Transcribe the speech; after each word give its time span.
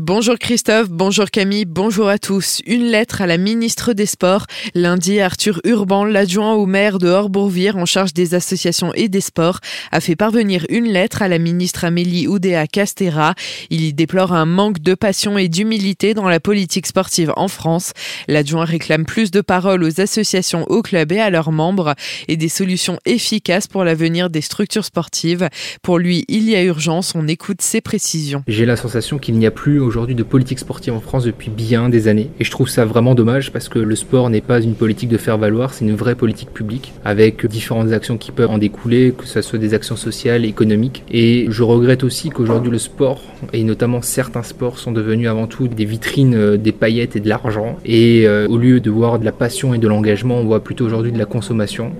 Bonjour 0.00 0.36
Christophe, 0.40 0.90
bonjour 0.90 1.30
Camille, 1.30 1.66
bonjour 1.66 2.08
à 2.08 2.18
tous. 2.18 2.60
Une 2.66 2.82
lettre 2.82 3.22
à 3.22 3.28
la 3.28 3.38
ministre 3.38 3.92
des 3.92 4.06
Sports. 4.06 4.46
Lundi, 4.74 5.20
Arthur 5.20 5.60
Urban, 5.62 6.04
l'adjoint 6.04 6.54
au 6.54 6.66
maire 6.66 6.98
de 6.98 7.06
Horbourvire 7.06 7.76
en 7.76 7.86
charge 7.86 8.12
des 8.12 8.34
associations 8.34 8.92
et 8.94 9.08
des 9.08 9.20
sports, 9.20 9.60
a 9.92 10.00
fait 10.00 10.16
parvenir 10.16 10.66
une 10.68 10.86
lettre 10.86 11.22
à 11.22 11.28
la 11.28 11.38
ministre 11.38 11.84
Amélie 11.84 12.26
Oudéa 12.26 12.66
Castera. 12.66 13.36
Il 13.70 13.82
y 13.82 13.92
déplore 13.92 14.32
un 14.32 14.46
manque 14.46 14.80
de 14.80 14.94
passion 14.94 15.38
et 15.38 15.48
d'humilité 15.48 16.12
dans 16.12 16.28
la 16.28 16.40
politique 16.40 16.88
sportive 16.88 17.32
en 17.36 17.46
France. 17.46 17.92
L'adjoint 18.26 18.64
réclame 18.64 19.04
plus 19.04 19.30
de 19.30 19.42
paroles 19.42 19.84
aux 19.84 20.00
associations, 20.00 20.64
aux 20.64 20.82
clubs 20.82 21.12
et 21.12 21.20
à 21.20 21.30
leurs 21.30 21.52
membres 21.52 21.94
et 22.26 22.36
des 22.36 22.48
solutions 22.48 22.98
efficaces 23.06 23.68
pour 23.68 23.84
l'avenir 23.84 24.28
des 24.28 24.40
structures 24.40 24.84
sportives. 24.84 25.48
Pour 25.82 26.00
lui, 26.00 26.24
il 26.26 26.50
y 26.50 26.56
a 26.56 26.64
urgence, 26.64 27.14
on 27.14 27.28
écoute 27.28 27.62
ses 27.62 27.80
précisions. 27.80 28.42
J'ai 28.48 28.66
la 28.66 28.74
sensation 28.74 29.18
qu'il 29.18 29.38
n'y 29.38 29.46
a 29.46 29.52
plus 29.52 29.83
aujourd'hui 29.84 30.14
de 30.14 30.22
politique 30.22 30.58
sportive 30.58 30.94
en 30.94 31.00
France 31.00 31.24
depuis 31.24 31.50
bien 31.50 31.88
des 31.88 32.08
années. 32.08 32.30
Et 32.40 32.44
je 32.44 32.50
trouve 32.50 32.68
ça 32.68 32.84
vraiment 32.84 33.14
dommage 33.14 33.52
parce 33.52 33.68
que 33.68 33.78
le 33.78 33.96
sport 33.96 34.30
n'est 34.30 34.40
pas 34.40 34.60
une 34.60 34.74
politique 34.74 35.08
de 35.08 35.18
faire 35.18 35.38
valoir, 35.38 35.74
c'est 35.74 35.84
une 35.84 35.94
vraie 35.94 36.14
politique 36.14 36.50
publique 36.50 36.92
avec 37.04 37.46
différentes 37.46 37.92
actions 37.92 38.18
qui 38.18 38.32
peuvent 38.32 38.50
en 38.50 38.58
découler, 38.58 39.14
que 39.16 39.26
ce 39.26 39.42
soit 39.42 39.58
des 39.58 39.74
actions 39.74 39.96
sociales, 39.96 40.44
économiques. 40.44 41.04
Et 41.10 41.46
je 41.48 41.62
regrette 41.62 42.04
aussi 42.04 42.30
qu'aujourd'hui 42.30 42.70
le 42.70 42.78
sport, 42.78 43.20
et 43.52 43.62
notamment 43.64 44.02
certains 44.02 44.42
sports, 44.42 44.78
sont 44.78 44.92
devenus 44.92 45.28
avant 45.28 45.46
tout 45.46 45.68
des 45.68 45.84
vitrines 45.84 46.34
euh, 46.34 46.56
des 46.56 46.72
paillettes 46.72 47.16
et 47.16 47.20
de 47.20 47.28
l'argent. 47.28 47.76
Et 47.84 48.26
euh, 48.26 48.46
au 48.48 48.56
lieu 48.56 48.80
de 48.80 48.90
voir 48.90 49.18
de 49.18 49.24
la 49.24 49.32
passion 49.32 49.74
et 49.74 49.78
de 49.78 49.88
l'engagement, 49.88 50.38
on 50.38 50.44
voit 50.44 50.60
plutôt 50.60 50.84
aujourd'hui 50.84 51.12
de 51.12 51.18
la 51.18 51.24
consommation. 51.24 51.92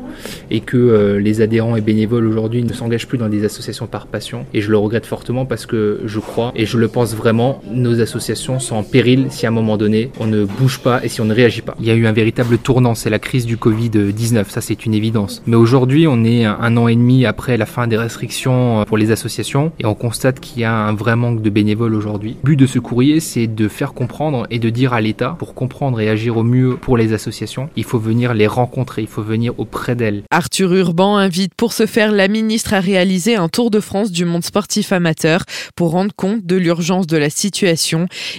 Et 0.50 0.60
que 0.60 0.76
euh, 0.76 1.20
les 1.20 1.40
adhérents 1.40 1.76
et 1.76 1.80
bénévoles 1.80 2.26
aujourd'hui 2.26 2.62
ne 2.62 2.72
s'engagent 2.72 3.06
plus 3.06 3.18
dans 3.18 3.28
des 3.28 3.44
associations 3.44 3.86
par 3.86 4.06
passion. 4.06 4.46
Et 4.54 4.60
je 4.60 4.70
le 4.70 4.78
regrette 4.78 5.06
fortement 5.06 5.46
parce 5.46 5.66
que 5.66 6.00
je 6.04 6.20
crois, 6.20 6.52
et 6.56 6.66
je 6.66 6.78
le 6.78 6.88
pense 6.88 7.14
vraiment, 7.14 7.60
nos 7.74 8.00
associations 8.00 8.58
sont 8.58 8.76
en 8.76 8.82
péril 8.82 9.26
si 9.30 9.46
à 9.46 9.48
un 9.48 9.52
moment 9.52 9.76
donné 9.76 10.10
on 10.20 10.26
ne 10.26 10.44
bouge 10.44 10.78
pas 10.78 11.04
et 11.04 11.08
si 11.08 11.20
on 11.20 11.24
ne 11.24 11.34
réagit 11.34 11.62
pas. 11.62 11.74
Il 11.80 11.86
y 11.86 11.90
a 11.90 11.94
eu 11.94 12.06
un 12.06 12.12
véritable 12.12 12.58
tournant, 12.58 12.94
c'est 12.94 13.10
la 13.10 13.18
crise 13.18 13.46
du 13.46 13.56
Covid-19, 13.56 14.48
ça 14.48 14.60
c'est 14.60 14.86
une 14.86 14.94
évidence. 14.94 15.42
Mais 15.46 15.56
aujourd'hui 15.56 16.06
on 16.06 16.24
est 16.24 16.44
un 16.44 16.76
an 16.76 16.88
et 16.88 16.94
demi 16.94 17.26
après 17.26 17.56
la 17.56 17.66
fin 17.66 17.86
des 17.86 17.96
restrictions 17.96 18.80
euh, 18.80 18.84
pour 18.84 18.96
les 18.96 19.10
associations 19.10 19.72
et 19.78 19.86
on 19.86 19.94
constate 19.94 20.40
qu'il 20.40 20.62
y 20.62 20.64
a 20.64 20.74
un 20.74 20.94
vrai 20.94 21.16
manque 21.16 21.42
de 21.42 21.50
bénévoles 21.50 21.94
aujourd'hui. 21.94 22.36
Le 22.42 22.50
but 22.50 22.56
de 22.56 22.66
ce 22.66 22.78
courrier 22.78 23.20
c'est 23.20 23.46
de 23.46 23.68
faire 23.68 23.92
comprendre 23.92 24.46
et 24.50 24.58
de 24.58 24.70
dire 24.70 24.92
à 24.92 25.00
l'État, 25.00 25.36
pour 25.38 25.54
comprendre 25.54 26.00
et 26.00 26.08
agir 26.08 26.36
au 26.36 26.42
mieux 26.42 26.76
pour 26.76 26.96
les 26.96 27.12
associations, 27.12 27.68
il 27.76 27.84
faut 27.84 27.98
venir 27.98 28.34
les 28.34 28.46
rencontrer, 28.46 29.02
il 29.02 29.08
faut 29.08 29.22
venir 29.22 29.58
auprès 29.58 29.94
d'elles. 29.94 30.22
Arthur 30.30 30.72
Urban 30.74 31.16
invite 31.16 31.54
pour 31.54 31.72
ce 31.72 31.86
faire 31.86 32.12
la 32.12 32.28
ministre 32.28 32.74
à 32.74 32.80
réaliser 32.80 33.36
un 33.36 33.48
tour 33.48 33.70
de 33.70 33.80
France 33.80 34.10
du 34.10 34.24
monde 34.24 34.44
sportif 34.44 34.92
amateur 34.92 35.44
pour 35.76 35.90
rendre 35.90 36.14
compte 36.14 36.44
de 36.44 36.56
l'urgence 36.56 37.06
de 37.06 37.16
la 37.16 37.30
situation 37.30 37.63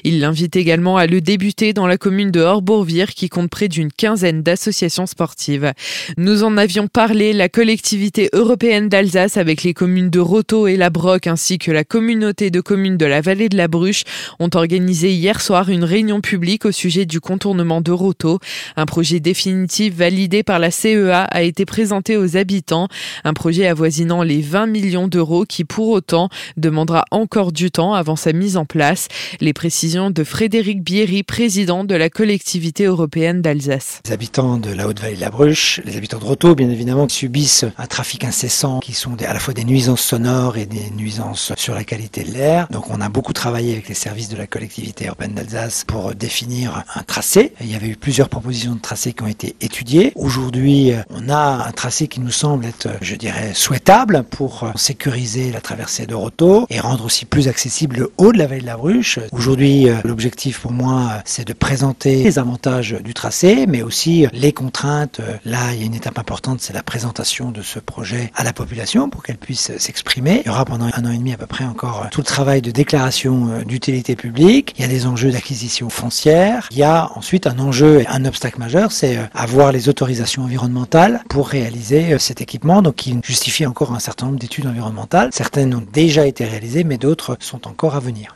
il 0.04 0.20
l'invite 0.20 0.56
également 0.56 0.98
à 0.98 1.08
le 1.08 1.20
débuter 1.20 1.74
dans 1.74 1.88
la 1.88 1.98
commune 1.98 2.32
de 2.32 2.42
Horbourvire 2.42 3.14
qui 3.14 3.28
compte 3.30 3.50
près 3.50 3.68
d'une 3.68 3.92
quinzaine 3.92 4.44
d'associations 4.44 5.08
sportives. 5.08 5.74
Nous 6.18 6.44
en 6.44 6.58
avions 6.58 6.88
parlé, 6.88 7.34
la 7.34 7.50
collectivité 7.50 8.30
européenne 8.34 8.88
d'Alsace 8.88 9.38
avec 9.38 9.64
les 9.64 9.74
communes 9.74 10.10
de 10.10 10.20
Roto 10.20 10.68
et 10.68 10.78
La 10.78 10.90
Broque 10.90 11.28
ainsi 11.28 11.58
que 11.58 11.72
la 11.72 11.84
communauté 11.84 12.52
de 12.52 12.62
communes 12.62 12.98
de 12.98 13.06
la 13.06 13.22
vallée 13.22 13.50
de 13.50 13.58
la 13.58 13.68
Bruche 13.68 14.04
ont 14.40 14.50
organisé 14.54 15.12
hier 15.12 15.42
soir 15.42 15.70
une 15.70 15.84
réunion 15.84 16.22
publique 16.22 16.66
au 16.66 16.72
sujet 16.72 17.06
du 17.06 17.20
contournement 17.20 17.82
de 17.82 17.92
Roto. 17.92 18.40
Un 18.76 18.86
projet 18.86 19.20
définitif 19.20 19.96
validé 19.96 20.44
par 20.44 20.60
la 20.60 20.72
CEA 20.72 21.24
a 21.24 21.42
été 21.42 21.66
présenté 21.66 22.18
aux 22.18 22.38
habitants, 22.38 22.88
un 23.24 23.34
projet 23.34 23.68
avoisinant 23.68 24.22
les 24.22 24.42
20 24.42 24.68
millions 24.68 25.08
d'euros 25.08 25.46
qui 25.46 25.64
pour 25.64 25.90
autant 25.90 26.30
demandera 26.58 27.06
encore 27.12 27.52
du 27.52 27.72
temps 27.72 27.94
avant 27.94 28.16
sa 28.16 28.34
mise 28.34 28.58
en 28.58 28.66
place. 28.66 29.08
Les 29.42 29.54
précisions 29.54 30.10
de 30.10 30.24
Frédéric 30.24 30.84
Bierry, 30.84 31.24
président 31.24 31.84
de 31.84 31.96
la 31.96 32.10
collectivité 32.10 32.86
européenne 32.86 33.42
d'Alsace. 33.42 34.02
Les 34.06 34.12
habitants 34.12 34.58
de 34.58 34.72
la 34.72 34.88
Haute-Vallée 34.88 35.16
de 35.16 35.22
la 35.22 35.30
Bruche, 35.30 35.82
les 35.86 35.98
habitants 35.98 36.20
de 36.20 36.26
Roto, 36.26 36.56
bien 36.56 36.70
évidemment, 36.70 37.08
subissent 37.10 37.66
un 37.78 37.88
trafic 37.88 38.24
incessant 38.24 38.80
qui 38.80 38.94
sont 38.94 39.16
à 39.22 39.34
la 39.34 39.40
fois 39.40 39.54
des 39.54 39.64
nuisances 39.64 40.02
sonores 40.02 40.58
et 40.58 40.66
des 40.66 40.90
nuisances 40.92 41.54
sur 41.58 41.74
la 41.74 41.84
qualité 41.84 42.24
de 42.24 42.32
l'air. 42.32 42.68
Donc 42.72 42.90
on 42.90 43.02
a 43.02 43.10
beaucoup 43.10 43.34
travaillé 43.34 43.74
avec 43.74 43.88
les 43.88 43.96
services 43.96 44.30
de 44.30 44.38
la 44.38 44.48
collectivité 44.48 45.08
européenne 45.08 45.34
d'Alsace 45.34 45.84
pour 45.86 46.16
définir 46.16 46.84
un 46.96 47.04
tracé. 47.04 47.54
Il 47.62 47.72
y 47.72 47.76
avait 47.76 47.88
eu 47.88 47.96
plusieurs 47.96 48.30
propositions 48.30 48.76
de 48.76 48.82
tracé 48.82 49.14
qui 49.14 49.24
ont 49.24 49.28
été 49.28 49.56
étudiées. 49.62 50.12
Aujourd'hui, 50.16 50.94
on 51.10 51.30
a 51.30 51.68
un 51.68 51.72
tracé 51.72 52.08
qui 52.08 52.20
nous 52.20 52.32
semble 52.32 52.66
être, 52.66 52.90
je 53.02 53.16
dirais, 53.16 53.54
souhaitable 53.54 54.24
pour 54.30 54.72
sécuriser 54.76 55.52
la 55.52 55.62
traversée 55.62 56.06
de 56.06 56.16
Roto 56.16 56.66
et 56.70 56.80
rendre 56.80 57.06
aussi 57.06 57.26
plus 57.26 57.48
accessible 57.48 57.98
le 57.98 58.12
haut 58.18 58.32
de 58.32 58.38
la 58.38 58.48
vallée 58.48 58.62
de 58.62 58.66
la 58.66 58.78
Bruche 58.78 59.05
Aujourd'hui, 59.32 59.90
euh, 59.90 59.96
l'objectif 60.04 60.62
pour 60.62 60.72
moi, 60.72 61.10
euh, 61.12 61.20
c'est 61.26 61.48
de 61.48 61.54
présenter 61.54 62.24
les 62.24 62.40
avantages 62.40 62.96
du 63.04 63.14
tracé, 63.14 63.66
mais 63.68 63.82
aussi 63.82 64.26
euh, 64.26 64.30
les 64.34 64.54
contraintes. 64.54 65.22
Là, 65.46 65.74
il 65.74 65.80
y 65.80 65.84
a 65.84 65.86
une 65.86 65.94
étape 65.94 66.18
importante, 66.18 66.62
c'est 66.62 66.74
la 66.74 66.84
présentation 66.84 67.52
de 67.52 67.62
ce 67.62 67.80
projet 67.80 68.32
à 68.36 68.44
la 68.44 68.54
population 68.54 69.10
pour 69.10 69.24
qu'elle 69.24 69.38
puisse 69.38 69.72
s'exprimer. 69.78 70.42
Il 70.46 70.48
y 70.48 70.50
aura 70.50 70.66
pendant 70.66 70.86
un 70.86 71.06
an 71.06 71.12
et 71.12 71.18
demi 71.18 71.34
à 71.34 71.38
peu 71.38 71.46
près 71.46 71.66
encore 71.66 72.08
tout 72.12 72.22
le 72.22 72.26
travail 72.26 72.62
de 72.62 72.72
déclaration 72.72 73.64
d'utilité 73.66 74.16
publique. 74.16 74.74
Il 74.78 74.82
y 74.82 74.86
a 74.86 74.88
des 74.88 75.06
enjeux 75.06 75.32
d'acquisition 75.32 75.90
foncière. 75.90 76.68
Il 76.72 76.78
y 76.78 76.84
a 76.84 77.12
ensuite 77.16 77.48
un 77.48 77.60
enjeu, 77.60 78.02
et 78.02 78.08
un 78.08 78.26
obstacle 78.26 78.60
majeur, 78.60 78.92
c'est 78.92 79.20
avoir 79.34 79.72
les 79.72 79.90
autorisations 79.90 80.44
environnementales 80.44 81.22
pour 81.30 81.48
réaliser 81.48 82.18
cet 82.20 82.42
équipement, 82.42 82.82
donc 82.82 82.96
qui 82.96 83.18
justifie 83.24 83.66
encore 83.66 83.94
un 83.94 84.00
certain 84.00 84.28
nombre 84.28 84.40
d'études 84.40 84.68
environnementales. 84.68 85.30
Certaines 85.32 85.74
ont 85.76 85.84
déjà 85.94 86.26
été 86.26 86.46
réalisées, 86.46 86.84
mais 86.84 86.98
d'autres 86.98 87.38
sont 87.40 87.68
encore 87.68 87.96
à 87.96 88.00
venir. 88.00 88.36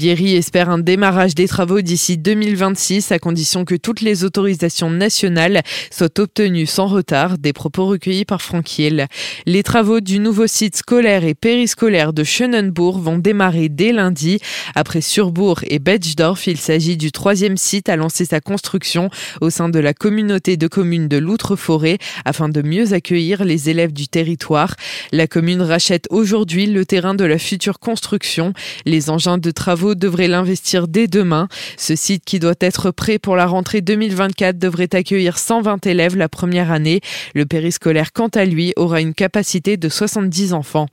Bierry 0.00 0.34
espère 0.34 0.70
un 0.70 0.78
démarrage 0.78 1.34
des 1.34 1.46
travaux 1.46 1.82
d'ici 1.82 2.16
2026 2.16 3.12
à 3.12 3.18
condition 3.18 3.66
que 3.66 3.74
toutes 3.74 4.00
les 4.00 4.24
autorisations 4.24 4.88
nationales 4.88 5.60
soient 5.90 6.18
obtenues 6.18 6.64
sans 6.64 6.86
retard. 6.86 7.36
Des 7.36 7.52
propos 7.52 7.84
recueillis 7.84 8.24
par 8.24 8.40
Franck 8.40 8.78
Hiel. 8.78 9.08
Les 9.44 9.62
travaux 9.62 10.00
du 10.00 10.18
nouveau 10.18 10.46
site 10.46 10.74
scolaire 10.74 11.24
et 11.24 11.34
périscolaire 11.34 12.14
de 12.14 12.24
Schönenbourg 12.24 12.98
vont 12.98 13.18
démarrer 13.18 13.68
dès 13.68 13.92
lundi. 13.92 14.38
Après 14.74 15.02
Surbourg 15.02 15.60
et 15.68 15.78
Betschdorf, 15.78 16.46
il 16.46 16.56
s'agit 16.56 16.96
du 16.96 17.12
troisième 17.12 17.58
site 17.58 17.90
à 17.90 17.96
lancer 17.96 18.24
sa 18.24 18.40
construction 18.40 19.10
au 19.42 19.50
sein 19.50 19.68
de 19.68 19.80
la 19.80 19.92
communauté 19.92 20.56
de 20.56 20.66
communes 20.66 21.08
de 21.08 21.18
l'Outre-Forêt 21.18 21.98
afin 22.24 22.48
de 22.48 22.62
mieux 22.62 22.94
accueillir 22.94 23.44
les 23.44 23.68
élèves 23.68 23.92
du 23.92 24.08
territoire. 24.08 24.76
La 25.12 25.26
commune 25.26 25.60
rachète 25.60 26.06
aujourd'hui 26.08 26.64
le 26.64 26.86
terrain 26.86 27.14
de 27.14 27.26
la 27.26 27.36
future 27.36 27.78
construction. 27.78 28.54
Les 28.86 29.10
engins 29.10 29.36
de 29.36 29.50
travaux 29.50 29.89
devrait 29.94 30.28
l'investir 30.28 30.88
dès 30.88 31.06
demain. 31.06 31.48
Ce 31.76 31.96
site 31.96 32.24
qui 32.24 32.38
doit 32.38 32.54
être 32.60 32.90
prêt 32.90 33.18
pour 33.18 33.36
la 33.36 33.46
rentrée 33.46 33.80
2024 33.80 34.58
devrait 34.58 34.94
accueillir 34.94 35.38
120 35.38 35.86
élèves 35.86 36.16
la 36.16 36.28
première 36.28 36.72
année. 36.72 37.00
Le 37.34 37.46
périscolaire, 37.46 38.12
quant 38.12 38.28
à 38.28 38.44
lui, 38.44 38.72
aura 38.76 39.00
une 39.00 39.14
capacité 39.14 39.76
de 39.76 39.88
70 39.88 40.52
enfants. 40.52 40.86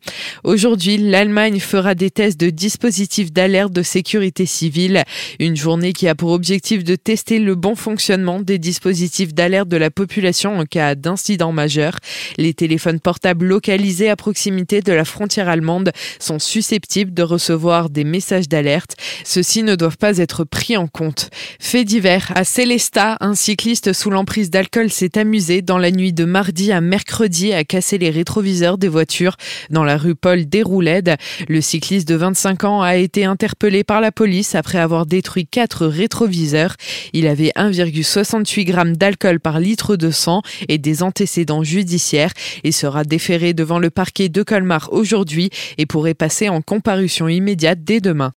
Aujourd'hui, 0.44 0.97
l'Allemagne 0.97 1.59
fera 1.59 1.96
des 1.96 2.12
tests 2.12 2.40
de 2.40 2.50
dispositifs 2.50 3.31
d'alerte 3.31 3.74
de 3.74 3.84
sécurité 3.84 4.46
civile. 4.46 5.03
Une 5.40 5.56
journée 5.56 5.94
qui 5.94 6.08
a 6.08 6.16
pour 6.16 6.31
objectif 6.31 6.84
de 6.84 6.96
tester 6.96 7.40
le 7.40 7.56
bon 7.56 7.75
fonctionnement 7.75 8.40
des 8.40 8.58
dispositifs 8.58 9.34
d'alerte 9.34 9.68
de 9.69 9.78
la 9.78 9.91
population 9.91 10.58
en 10.58 10.66
cas 10.66 10.96
d'incident 10.96 11.52
majeur. 11.52 11.97
Les 12.38 12.53
téléphones 12.53 13.00
portables 13.00 13.46
localisés 13.46 14.09
à 14.09 14.16
proximité 14.16 14.81
de 14.81 14.94
la 14.94 15.06
frontière 15.06 15.50
allemande 15.50 15.91
sont 16.19 16.40
susceptibles 16.40 17.14
de 17.14 17.24
recevoir 17.24 17.90
des 17.90 18.03
messages 18.03 18.47
d'alerte. 18.47 18.86
Ceux-ci 19.23 19.63
ne 19.63 19.75
doivent 19.75 19.97
pas 19.97 20.17
être 20.17 20.43
pris 20.43 20.77
en 20.77 20.87
compte. 20.87 21.29
Fait 21.59 21.83
divers, 21.83 22.31
à 22.35 22.43
Célesta, 22.43 23.17
un 23.19 23.35
cycliste 23.35 23.93
sous 23.93 24.09
l'emprise 24.09 24.49
d'alcool 24.49 24.91
s'est 24.91 25.17
amusé 25.17 25.61
dans 25.61 25.77
la 25.77 25.91
nuit 25.91 26.13
de 26.13 26.25
mardi 26.25 26.71
à 26.71 26.81
mercredi 26.81 27.53
à 27.53 27.63
casser 27.63 27.97
les 27.97 28.09
rétroviseurs 28.09 28.77
des 28.77 28.87
voitures 28.87 29.35
dans 29.69 29.83
la 29.83 29.97
rue 29.97 30.15
Paul 30.15 30.45
Déroulède. 30.45 31.15
Le 31.47 31.61
cycliste 31.61 32.07
de 32.07 32.15
25 32.15 32.63
ans 32.63 32.81
a 32.81 32.95
été 32.95 33.25
interpellé 33.25 33.83
par 33.83 34.01
la 34.01 34.11
police 34.11 34.55
après 34.55 34.77
avoir 34.77 35.05
détruit 35.05 35.47
quatre 35.47 35.85
rétroviseurs. 35.85 36.75
Il 37.13 37.28
avait 37.28 37.51
1,68 37.55 38.67
g 38.67 38.91
d'alcool 38.95 39.40
par 39.40 39.59
litre 39.59 39.95
de 39.95 40.11
sang 40.11 40.41
et 40.67 40.78
des 40.78 41.03
antécédents 41.03 41.63
judiciaires 41.63 42.31
et 42.63 42.72
sera 42.72 43.03
déféré 43.03 43.53
devant 43.53 43.79
le 43.79 43.90
parquet 43.90 44.29
de 44.29 44.43
Colmar 44.43 44.90
aujourd'hui 44.91 45.49
et 45.78 45.85
pourrait 45.85 46.13
passer 46.13 46.49
en 46.49 46.61
comparution 46.61 47.28
immédiate 47.28 47.83
dès 47.83 47.99
demain. 47.99 48.33